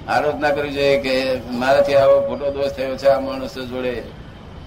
આરોપ 0.08 0.40
ના 0.40 0.52
કરવી 0.52 0.74
જોઈએ 0.74 0.98
કે 1.00 1.14
મારાથી 1.52 1.96
આવો 1.96 2.16
ખોટો 2.28 2.52
દોષ 2.52 2.72
થયો 2.72 2.96
છે 2.98 3.08
આ 3.08 3.20
માણસો 3.20 3.66
જોડે. 3.66 4.04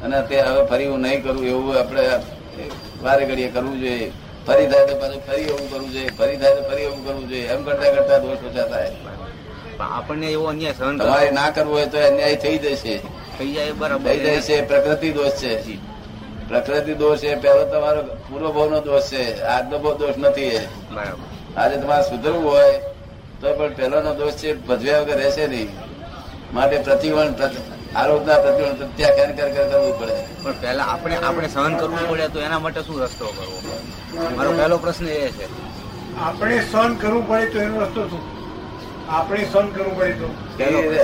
અને 0.03 0.19
તે 0.29 0.37
હવે 0.41 0.63
ફરી 0.67 0.87
હું 0.87 1.01
નહીં 1.01 1.23
કરું 1.23 1.47
એવું 1.47 1.79
આપણે 1.79 2.05
વારે 3.03 3.27
ઘડીએ 3.27 3.49
કરવું 3.49 3.81
જોઈએ. 3.81 4.13
ફરી 4.47 4.67
થાય 4.67 4.87
તો 4.87 4.95
પાછું 4.97 5.21
ફરી 5.27 5.43
એવું 5.43 5.71
કરવું 5.71 5.91
જોઈએ. 5.93 6.11
ફરી 6.19 6.37
થાય 6.37 6.55
તો 6.55 6.63
ફરી 6.71 6.83
એવું 6.83 7.05
કરવું 7.07 7.29
જોઈએ. 7.29 7.47
એમ 7.53 7.65
કરતા 7.65 7.93
કરતા 7.93 8.19
દોષ 8.19 8.43
ઓછા 8.51 8.67
થાય. 8.69 8.91
આપણને 9.81 10.27
એવો 10.27 10.47
અન્યાય 10.47 10.73
સહન 10.73 10.99
તમારે 10.99 11.31
ના 11.31 11.51
કરવું 11.51 11.75
હોય 11.75 11.87
તો 11.87 11.99
અન્યાય 11.99 12.37
થઈ 12.37 12.59
જશે. 12.59 12.95
થઈ 13.39 13.53
જાય 13.53 13.73
બરાબર. 13.73 14.11
થઈ 14.11 14.19
જાય 14.19 14.41
છે 14.41 14.63
પ્રકૃતિ 14.63 15.13
દોષ 15.13 15.33
છે. 15.41 15.79
પ્રકૃતિ 16.49 16.95
દોષ 16.95 17.25
એ 17.25 17.37
પહેલો 17.37 17.65
તમારો 17.65 18.03
પૂર્વ 18.29 18.53
ભાવનો 18.53 18.81
દોષ 18.81 19.11
છે. 19.11 19.25
આજનો 19.45 19.79
બહુ 19.79 19.95
દોષ 19.95 20.17
નથી 20.17 20.53
આજે 21.57 21.77
તમારે 21.77 22.03
સુધરવું 22.03 22.45
હોય 22.51 22.96
તો 23.41 23.49
પણ 23.59 23.75
પહેલાનો 23.79 24.13
દોષ 24.21 24.37
છે 24.41 24.51
ભજવ્યા 24.69 25.01
વગર 25.01 25.19
રહેશે 25.23 25.45
નહીં. 25.55 25.71
માટે 26.55 26.77
પ્રતિવણ 26.87 27.31
આરોપના 28.01 28.39
પ્રતિવણ 28.45 28.77
પ્રત્યાખ્યાન 28.81 29.37
કર 29.39 29.49
કર 29.57 29.67
કરવું 29.71 29.95
પડે. 30.01 30.17
પણ 30.43 30.57
પહેલા 30.63 30.89
આપણે 30.93 31.17
આપણે 31.29 31.49
સહન 31.49 31.73
કરવું 31.81 32.05
પડે 32.11 32.27
તો 32.35 32.39
એના 32.47 32.61
માટે 32.65 32.81
શું 32.87 32.97
રસ્તો 33.03 33.27
કરવો? 33.37 33.59
મારો 34.37 34.51
પહેલો 34.61 34.77
પ્રશ્ન 34.85 35.09
એ 35.09 35.19
છે. 35.37 35.47
આપણે 36.27 36.57
સહન 36.73 36.93
કરવું 37.01 37.25
પડે 37.29 37.47
તો 37.53 37.59
એનો 37.67 37.77
રસ્તો 37.85 38.03
શું? 38.11 38.23
આપણે 39.09 39.43
સહન 39.53 39.67
કરવું 39.75 39.95
પડે 39.99 40.15
તો. 40.21 40.29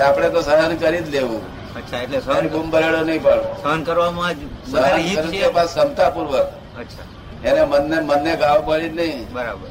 આપણે 0.08 0.28
તો 0.36 0.40
સહન 0.48 0.76
કરી 0.82 1.02
જ 1.06 1.08
લેવું. 1.16 1.42
અચ્છા 1.78 2.02
એટલે 2.04 2.18
સહન 2.20 2.44
ગુમ 2.48 2.66
ભરેલો 2.70 3.00
નહીં 3.04 3.22
પાડવો 3.22 3.50
સહન 3.62 3.80
કરવામાં 3.84 4.32
જ 4.34 4.40
ક્ષમતાપૂર્વક. 5.66 6.48
અચ્છા. 6.80 7.06
એને 7.48 7.62
મનને 7.72 7.96
મનને 8.10 8.32
ગાવ 8.42 8.58
પડી 8.66 8.90
જ 8.90 8.94
નહીં. 9.00 9.32
બરાબર. 9.32 9.70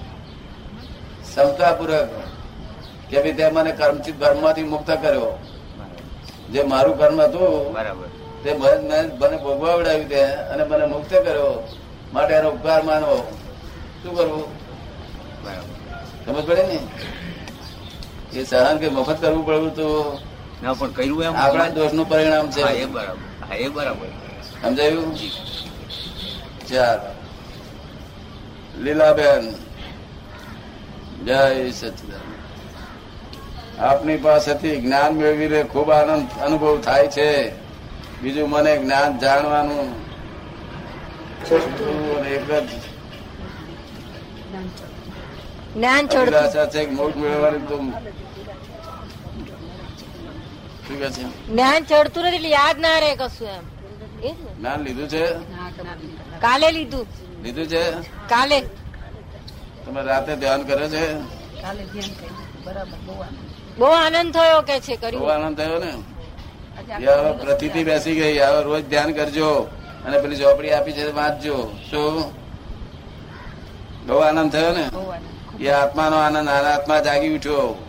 ક્ષમતાપૂર્વક. 1.23 2.20
કે 3.11 3.21
ભાઈ 3.21 3.33
તે 3.33 3.49
મને 3.49 3.71
કર્મચિત 3.71 4.19
કર્મમાંથી 4.19 4.63
મુક્ત 4.63 4.91
કર્યો. 4.91 5.39
જે 6.51 6.63
મારું 6.63 6.97
કર્મ 6.97 7.21
હતું 7.21 7.73
બરાબર. 7.73 8.07
તે 8.43 8.53
મને 8.53 9.37
ભોગવાવડાવ્યું 9.37 10.09
તે 10.09 10.23
અને 10.23 10.63
મને 10.63 10.85
મુક્ત 10.85 11.13
કર્યો. 11.13 11.67
માટે 12.13 12.33
એનો 12.33 12.49
ઉપકાર 12.49 12.81
માનવો. 12.83 13.17
શું 14.03 14.15
કરવું 14.17 14.43
સમજ 16.25 16.45
પડે 16.45 16.63
ને? 16.63 16.79
એ 18.33 18.43
સહન 18.43 18.77
કે 18.77 18.89
મફત 18.89 19.21
કરવું 19.21 19.45
પડવું 19.45 19.75
તો 19.75 20.19
ના 20.63 20.73
પણ 20.73 20.91
કર્યું 20.91 21.23
એમ 21.23 21.35
આપણા 21.35 21.67
દોષનું 21.67 22.09
પરિણામ 22.09 22.51
છે. 22.51 22.61
એ 22.61 22.85
બરાબર. 22.85 23.45
હા 23.49 23.55
એ 23.55 23.67
બરાબર. 23.67 24.07
સમજાયું? 24.61 25.15
ચાલો. 26.69 27.11
લીલાબેન. 28.83 29.51
જય 31.25 31.71
સચિદાન 31.71 32.30
આપની 33.81 34.17
પાસેથી 34.17 34.81
જ્ઞાન 34.81 35.13
મેળવીને 35.13 35.63
ખૂબ 35.63 35.91
આનંદ 35.91 36.27
અનુભવ 36.41 36.81
થાય 36.81 37.07
છે. 37.07 37.51
બીજું 38.21 38.49
મને 38.49 38.77
જ્ઞાન 38.77 39.19
જાણવાનું 39.19 39.93
એક 42.35 42.51
જ 42.51 42.69
જ્ઞાન 45.75 46.07
ચડતું. 46.07 46.21
અભિલાષા 46.21 46.65
છે 46.65 46.85
કે 46.85 46.91
મેળવવાની 46.91 47.57
તો 47.57 47.77
શું 47.77 47.93
જ્ઞાન 51.49 51.83
ચડતું 51.83 52.23
નથી 52.23 52.35
એટલે 52.35 52.49
યાદ 52.49 52.79
ના 52.79 52.99
રહે 52.99 53.15
કશું 53.15 53.47
એમ? 53.47 53.63
જ્ઞાન 54.59 54.81
લીધું 54.81 55.09
છે? 55.09 55.25
કાલે 56.39 56.71
લીધું. 56.71 57.07
લીધું 57.43 57.67
છે? 57.67 57.83
કાલે. 58.29 58.69
તમે 59.85 60.01
રાતે 60.01 60.35
ધ્યાન 60.35 60.63
કરે 60.63 60.89
છે? 60.89 61.13
બહુ 61.13 61.23
આનંદ 63.79 64.33
થયો 64.33 64.61
કે 64.61 64.79
છે 64.79 64.95
બહુ 64.95 65.01
કર્યું 65.01 65.33
આનંદ 65.33 65.57
થયો 65.57 65.79
ને. 65.79 65.91
હવે 67.05 67.31
પ્રતિથી 67.31 67.83
બેસી 67.83 68.15
ગઈ 68.15 68.39
હવે 68.39 68.63
રોજ 68.63 68.89
ધ્યાન 68.89 69.11
કરજો. 69.13 69.49
અને 70.05 70.21
પેલી 70.21 70.35
ચોપડી 70.35 70.71
આપી 70.71 70.91
છે 70.91 71.11
વાંચજો. 71.11 71.71
શું? 71.91 72.33
બહુ 74.07 74.17
આનંદ 74.17 74.51
થયો 74.51 74.71
ને? 74.71 74.89
એ 75.63 75.69
આત્માનો 75.69 76.17
આનંદ. 76.17 76.49
આત્મા 76.49 76.99
જાગી 76.99 77.35
ઉઠ્યો. 77.35 77.85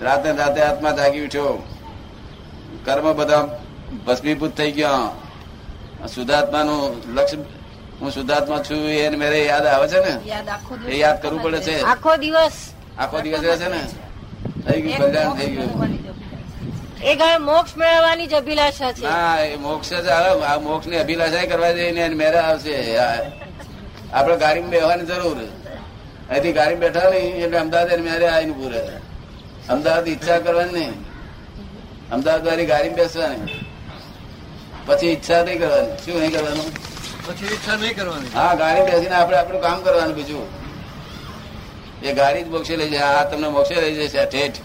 રાતે 0.00 0.32
રાતે 0.32 0.60
આત્મા 0.60 0.90
જાગી 0.90 1.24
ઉઠ્યો. 1.24 1.62
કર્મ 2.84 3.12
બધા 3.12 3.48
ભસ્મીભૂત 4.06 4.56
થઈ 4.56 4.72
ગયા. 4.72 5.10
શુદ્ધાત્માનું 6.14 7.14
લક્ષ્ય 7.14 7.36
હું 8.00 8.10
શુદ્ધાત્મા 8.10 8.58
છું 8.58 8.76
એને 8.76 9.16
મેરે 9.16 9.44
યાદ 9.44 9.66
આવે 9.66 9.88
છે 9.88 10.00
ને? 10.00 10.30
એ 10.90 10.98
યાદ 10.98 11.22
કરવું 11.22 11.42
પડે 11.42 11.60
છે. 11.60 11.82
આખો 11.82 12.16
દિવસ. 12.16 12.52
આખો 12.98 13.20
દિવસ 13.20 13.40
રહેશે 13.40 13.68
ને? 13.68 13.80
એ 14.66 14.68
મોક્ષ 17.38 17.76
મેળવવાની 17.76 18.28
જ 18.32 18.34
અભિલાષા 18.34 18.92
છે. 18.92 19.06
હા 19.06 19.40
એ 19.52 19.56
મોક્ષ 19.56 19.90
જ 19.90 19.92
આ 20.08 20.58
મોક્ષની 20.68 21.00
અભિલાષા 21.04 21.46
કરવા 21.52 21.72
જઈને 21.78 22.14
મેરા 22.22 22.44
આવશે. 22.50 22.74
આપડે 22.98 23.30
આપણે 24.16 24.36
ગાડીમાં 24.42 24.72
બેહવાની 24.74 25.08
જરૂર. 25.10 25.38
અહીંથી 26.30 26.54
ગાડીમાં 26.58 26.84
બેઠા 26.84 27.08
નહીં 27.10 27.42
એટલે 27.44 27.58
અમદાવાદ 27.64 27.90
એને 27.94 28.04
મેરે 28.10 28.26
આવીને 28.28 28.54
પૂરે 28.60 28.80
અમદાવાદ 29.74 30.06
ઈચ્છા 30.14 30.38
કરવાની 30.46 30.76
નહીં. 30.78 30.94
અમદાવાદ 32.14 32.42
વાળી 32.48 32.70
ગાડીમાં 32.72 33.00
બેસવાની. 33.02 33.50
પછી 34.86 35.10
ઈચ્છા 35.14 35.40
નહીં 35.46 35.58
કરવાની. 35.62 35.96
શું 36.04 36.16
નહીં 36.20 36.32
કરવાનું? 36.36 36.68
પછી 37.26 37.48
ઈચ્છા 37.54 37.76
નહીં 37.82 37.94
કરવાની. 37.98 38.32
હા 38.38 38.52
ગાડી 38.62 38.86
બેસીને 38.90 39.16
આપણે 39.20 39.36
આપણું 39.40 39.62
કામ 39.66 39.78
કરવાનું 39.86 40.16
બીજું. 40.20 40.46
એ 42.04 42.12
ગાડી 42.18 42.44
જ 42.44 42.48
મોક્ષે 42.54 42.74
લઈ 42.80 42.90
જાય. 42.90 43.08
આ 43.18 43.24
તમને 43.30 43.48
મોક્ષે 43.56 43.74
લઈ 43.82 43.94
જશે 43.98 44.22
ઠેઠ. 44.26 44.60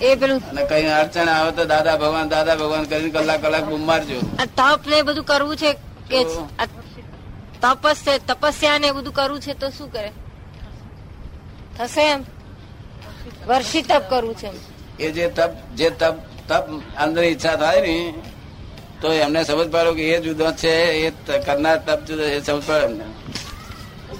એ 0.00 0.16
પેલું 0.20 0.40
અને 0.50 0.62
કઈ 0.70 0.86
અડચણ 1.00 1.28
આવે 1.28 1.50
તો 1.56 1.64
દાદા 1.64 1.96
ભગવાન 1.96 2.28
દાદા 2.28 2.56
ભગવાન 2.56 2.84
કરીને 2.90 3.10
કલાક 3.10 3.40
કલાક 3.42 3.64
બૂમ 3.70 3.82
મારજો 3.90 4.18
તપ 4.58 4.82
ને 4.92 4.98
બધું 5.02 5.24
કરવું 5.24 5.56
છે 5.56 5.70
કે 6.10 6.20
તપસ 7.62 7.98
છે 8.06 8.14
તપસ્યા 8.28 8.78
ને 8.78 8.88
બધું 8.92 9.14
કરવું 9.18 9.40
છે 9.40 9.54
તો 9.54 9.66
શું 9.70 9.88
કરે? 9.92 10.10
થશે 11.76 12.02
એમ? 12.12 12.20
વર્ષી 13.48 13.82
તપ 13.82 14.02
કરવું 14.10 14.34
છે. 14.36 14.50
એ 14.98 15.10
જે 15.12 15.24
તપ 15.28 15.50
જે 15.78 15.88
તપ 15.90 16.14
તપ 16.48 16.64
અંદર 17.04 17.22
ઈચ્છા 17.24 17.56
થાય 17.56 17.80
ને 17.80 17.96
તો 19.00 19.06
એમને 19.12 19.40
સમજ 19.44 19.68
પાડો 19.70 19.90
કે 19.94 20.04
એ 20.14 20.16
જુદો 20.20 20.46
છે 20.52 20.72
એ 21.06 21.12
કરનાર 21.46 21.78
તપ 21.86 22.00
જુદો 22.08 22.22
છે 22.22 22.38
સમજ 22.46 22.62
પડે 22.66 22.84
એમને. 22.84 23.04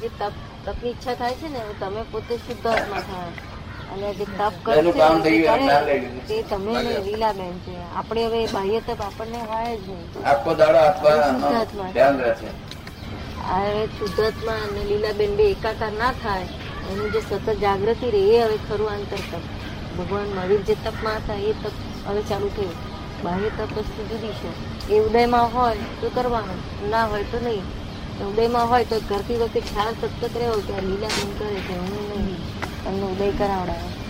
જે 0.05 0.11
તપ 0.21 0.35
તપની 0.67 0.91
ઈચ્છા 0.93 1.17
થાય 1.21 1.37
છે 1.43 1.49
ને 1.57 1.61
તમે 1.81 2.03
પોતે 2.13 2.35
શુદ્ધ 2.47 2.67
આત્મા 2.67 3.03
થાય. 3.11 3.33
અને 3.93 4.09
જે 4.19 4.27
તપ 4.39 4.69
એનું 4.79 4.95
કરે 4.95 5.97
છે. 5.99 6.23
તે 6.29 6.37
તમે 6.51 6.73
ને 6.85 6.93
લીલાબેન 7.07 7.57
છે. 7.65 7.75
આપણે 7.97 8.23
હવે 8.27 8.41
બાહ્ય 8.55 8.81
તપ 8.81 9.01
આપણને 9.01 9.41
હોય 9.51 9.73
જ 9.77 9.87
નહીં. 9.89 10.09
આખો 10.25 10.55
દાડો 10.55 10.79
આત્મા 10.79 11.17
શુદ્ધાત્મા. 11.27 11.91
ધ્યાન 11.95 12.19
રહે 12.21 12.33
આ 13.45 13.61
હવે 13.65 13.83
શુદ્ધાત્મા 13.99 14.59
અને 14.67 14.83
લીલાબેન 14.91 15.33
બે 15.37 15.45
એકાકાર 15.51 15.93
ના 15.93 16.13
થાય 16.23 16.47
એનું 16.91 17.13
જે 17.13 17.21
સતત 17.21 17.47
જાગૃતિ 17.65 18.11
રહે 18.11 18.23
એ 18.37 18.43
હવે 18.45 18.59
ખરું 18.67 18.91
આંતર 18.91 19.23
તપ. 19.31 19.45
ભગવાન 19.97 20.29
મહાવીર 20.29 20.63
જે 20.69 20.75
તપમાં 20.85 21.19
હતા 21.23 21.41
એ 21.51 21.55
તપ 21.63 21.77
હવે 22.07 22.23
ચાલુ 22.23 22.49
થયું. 22.57 22.77
બાહ્ય 23.25 23.51
તપ 23.59 23.73
વસ્તુ 23.79 24.01
જુદી 24.11 24.35
છે. 24.41 24.51
એ 24.95 25.01
ઉદયમાં 25.01 25.49
હોય 25.53 25.85
તો 26.01 26.07
કરવાનું 26.11 26.61
ના 26.91 27.07
હોય 27.07 27.27
તો 27.33 27.39
નહીં. 27.39 27.67
ઉદયમાં 28.23 28.69
હોય 28.69 28.85
તો 28.85 29.01
કરતી 29.09 29.37
વખતે 29.37 29.61
ખ્યાલ 29.61 29.95
સતત 29.95 30.37
રહ્યો 30.37 30.53
કે 30.53 30.73
લીલા 30.73 30.89
લીલાબેન 30.89 31.39
કરે 31.39 31.55
છે, 31.55 31.79
હું 31.79 32.25
નહીં. 32.25 32.37
તમને 32.85 33.03
ઉદય 33.03 33.31
કરાવડાવે. 33.31 34.04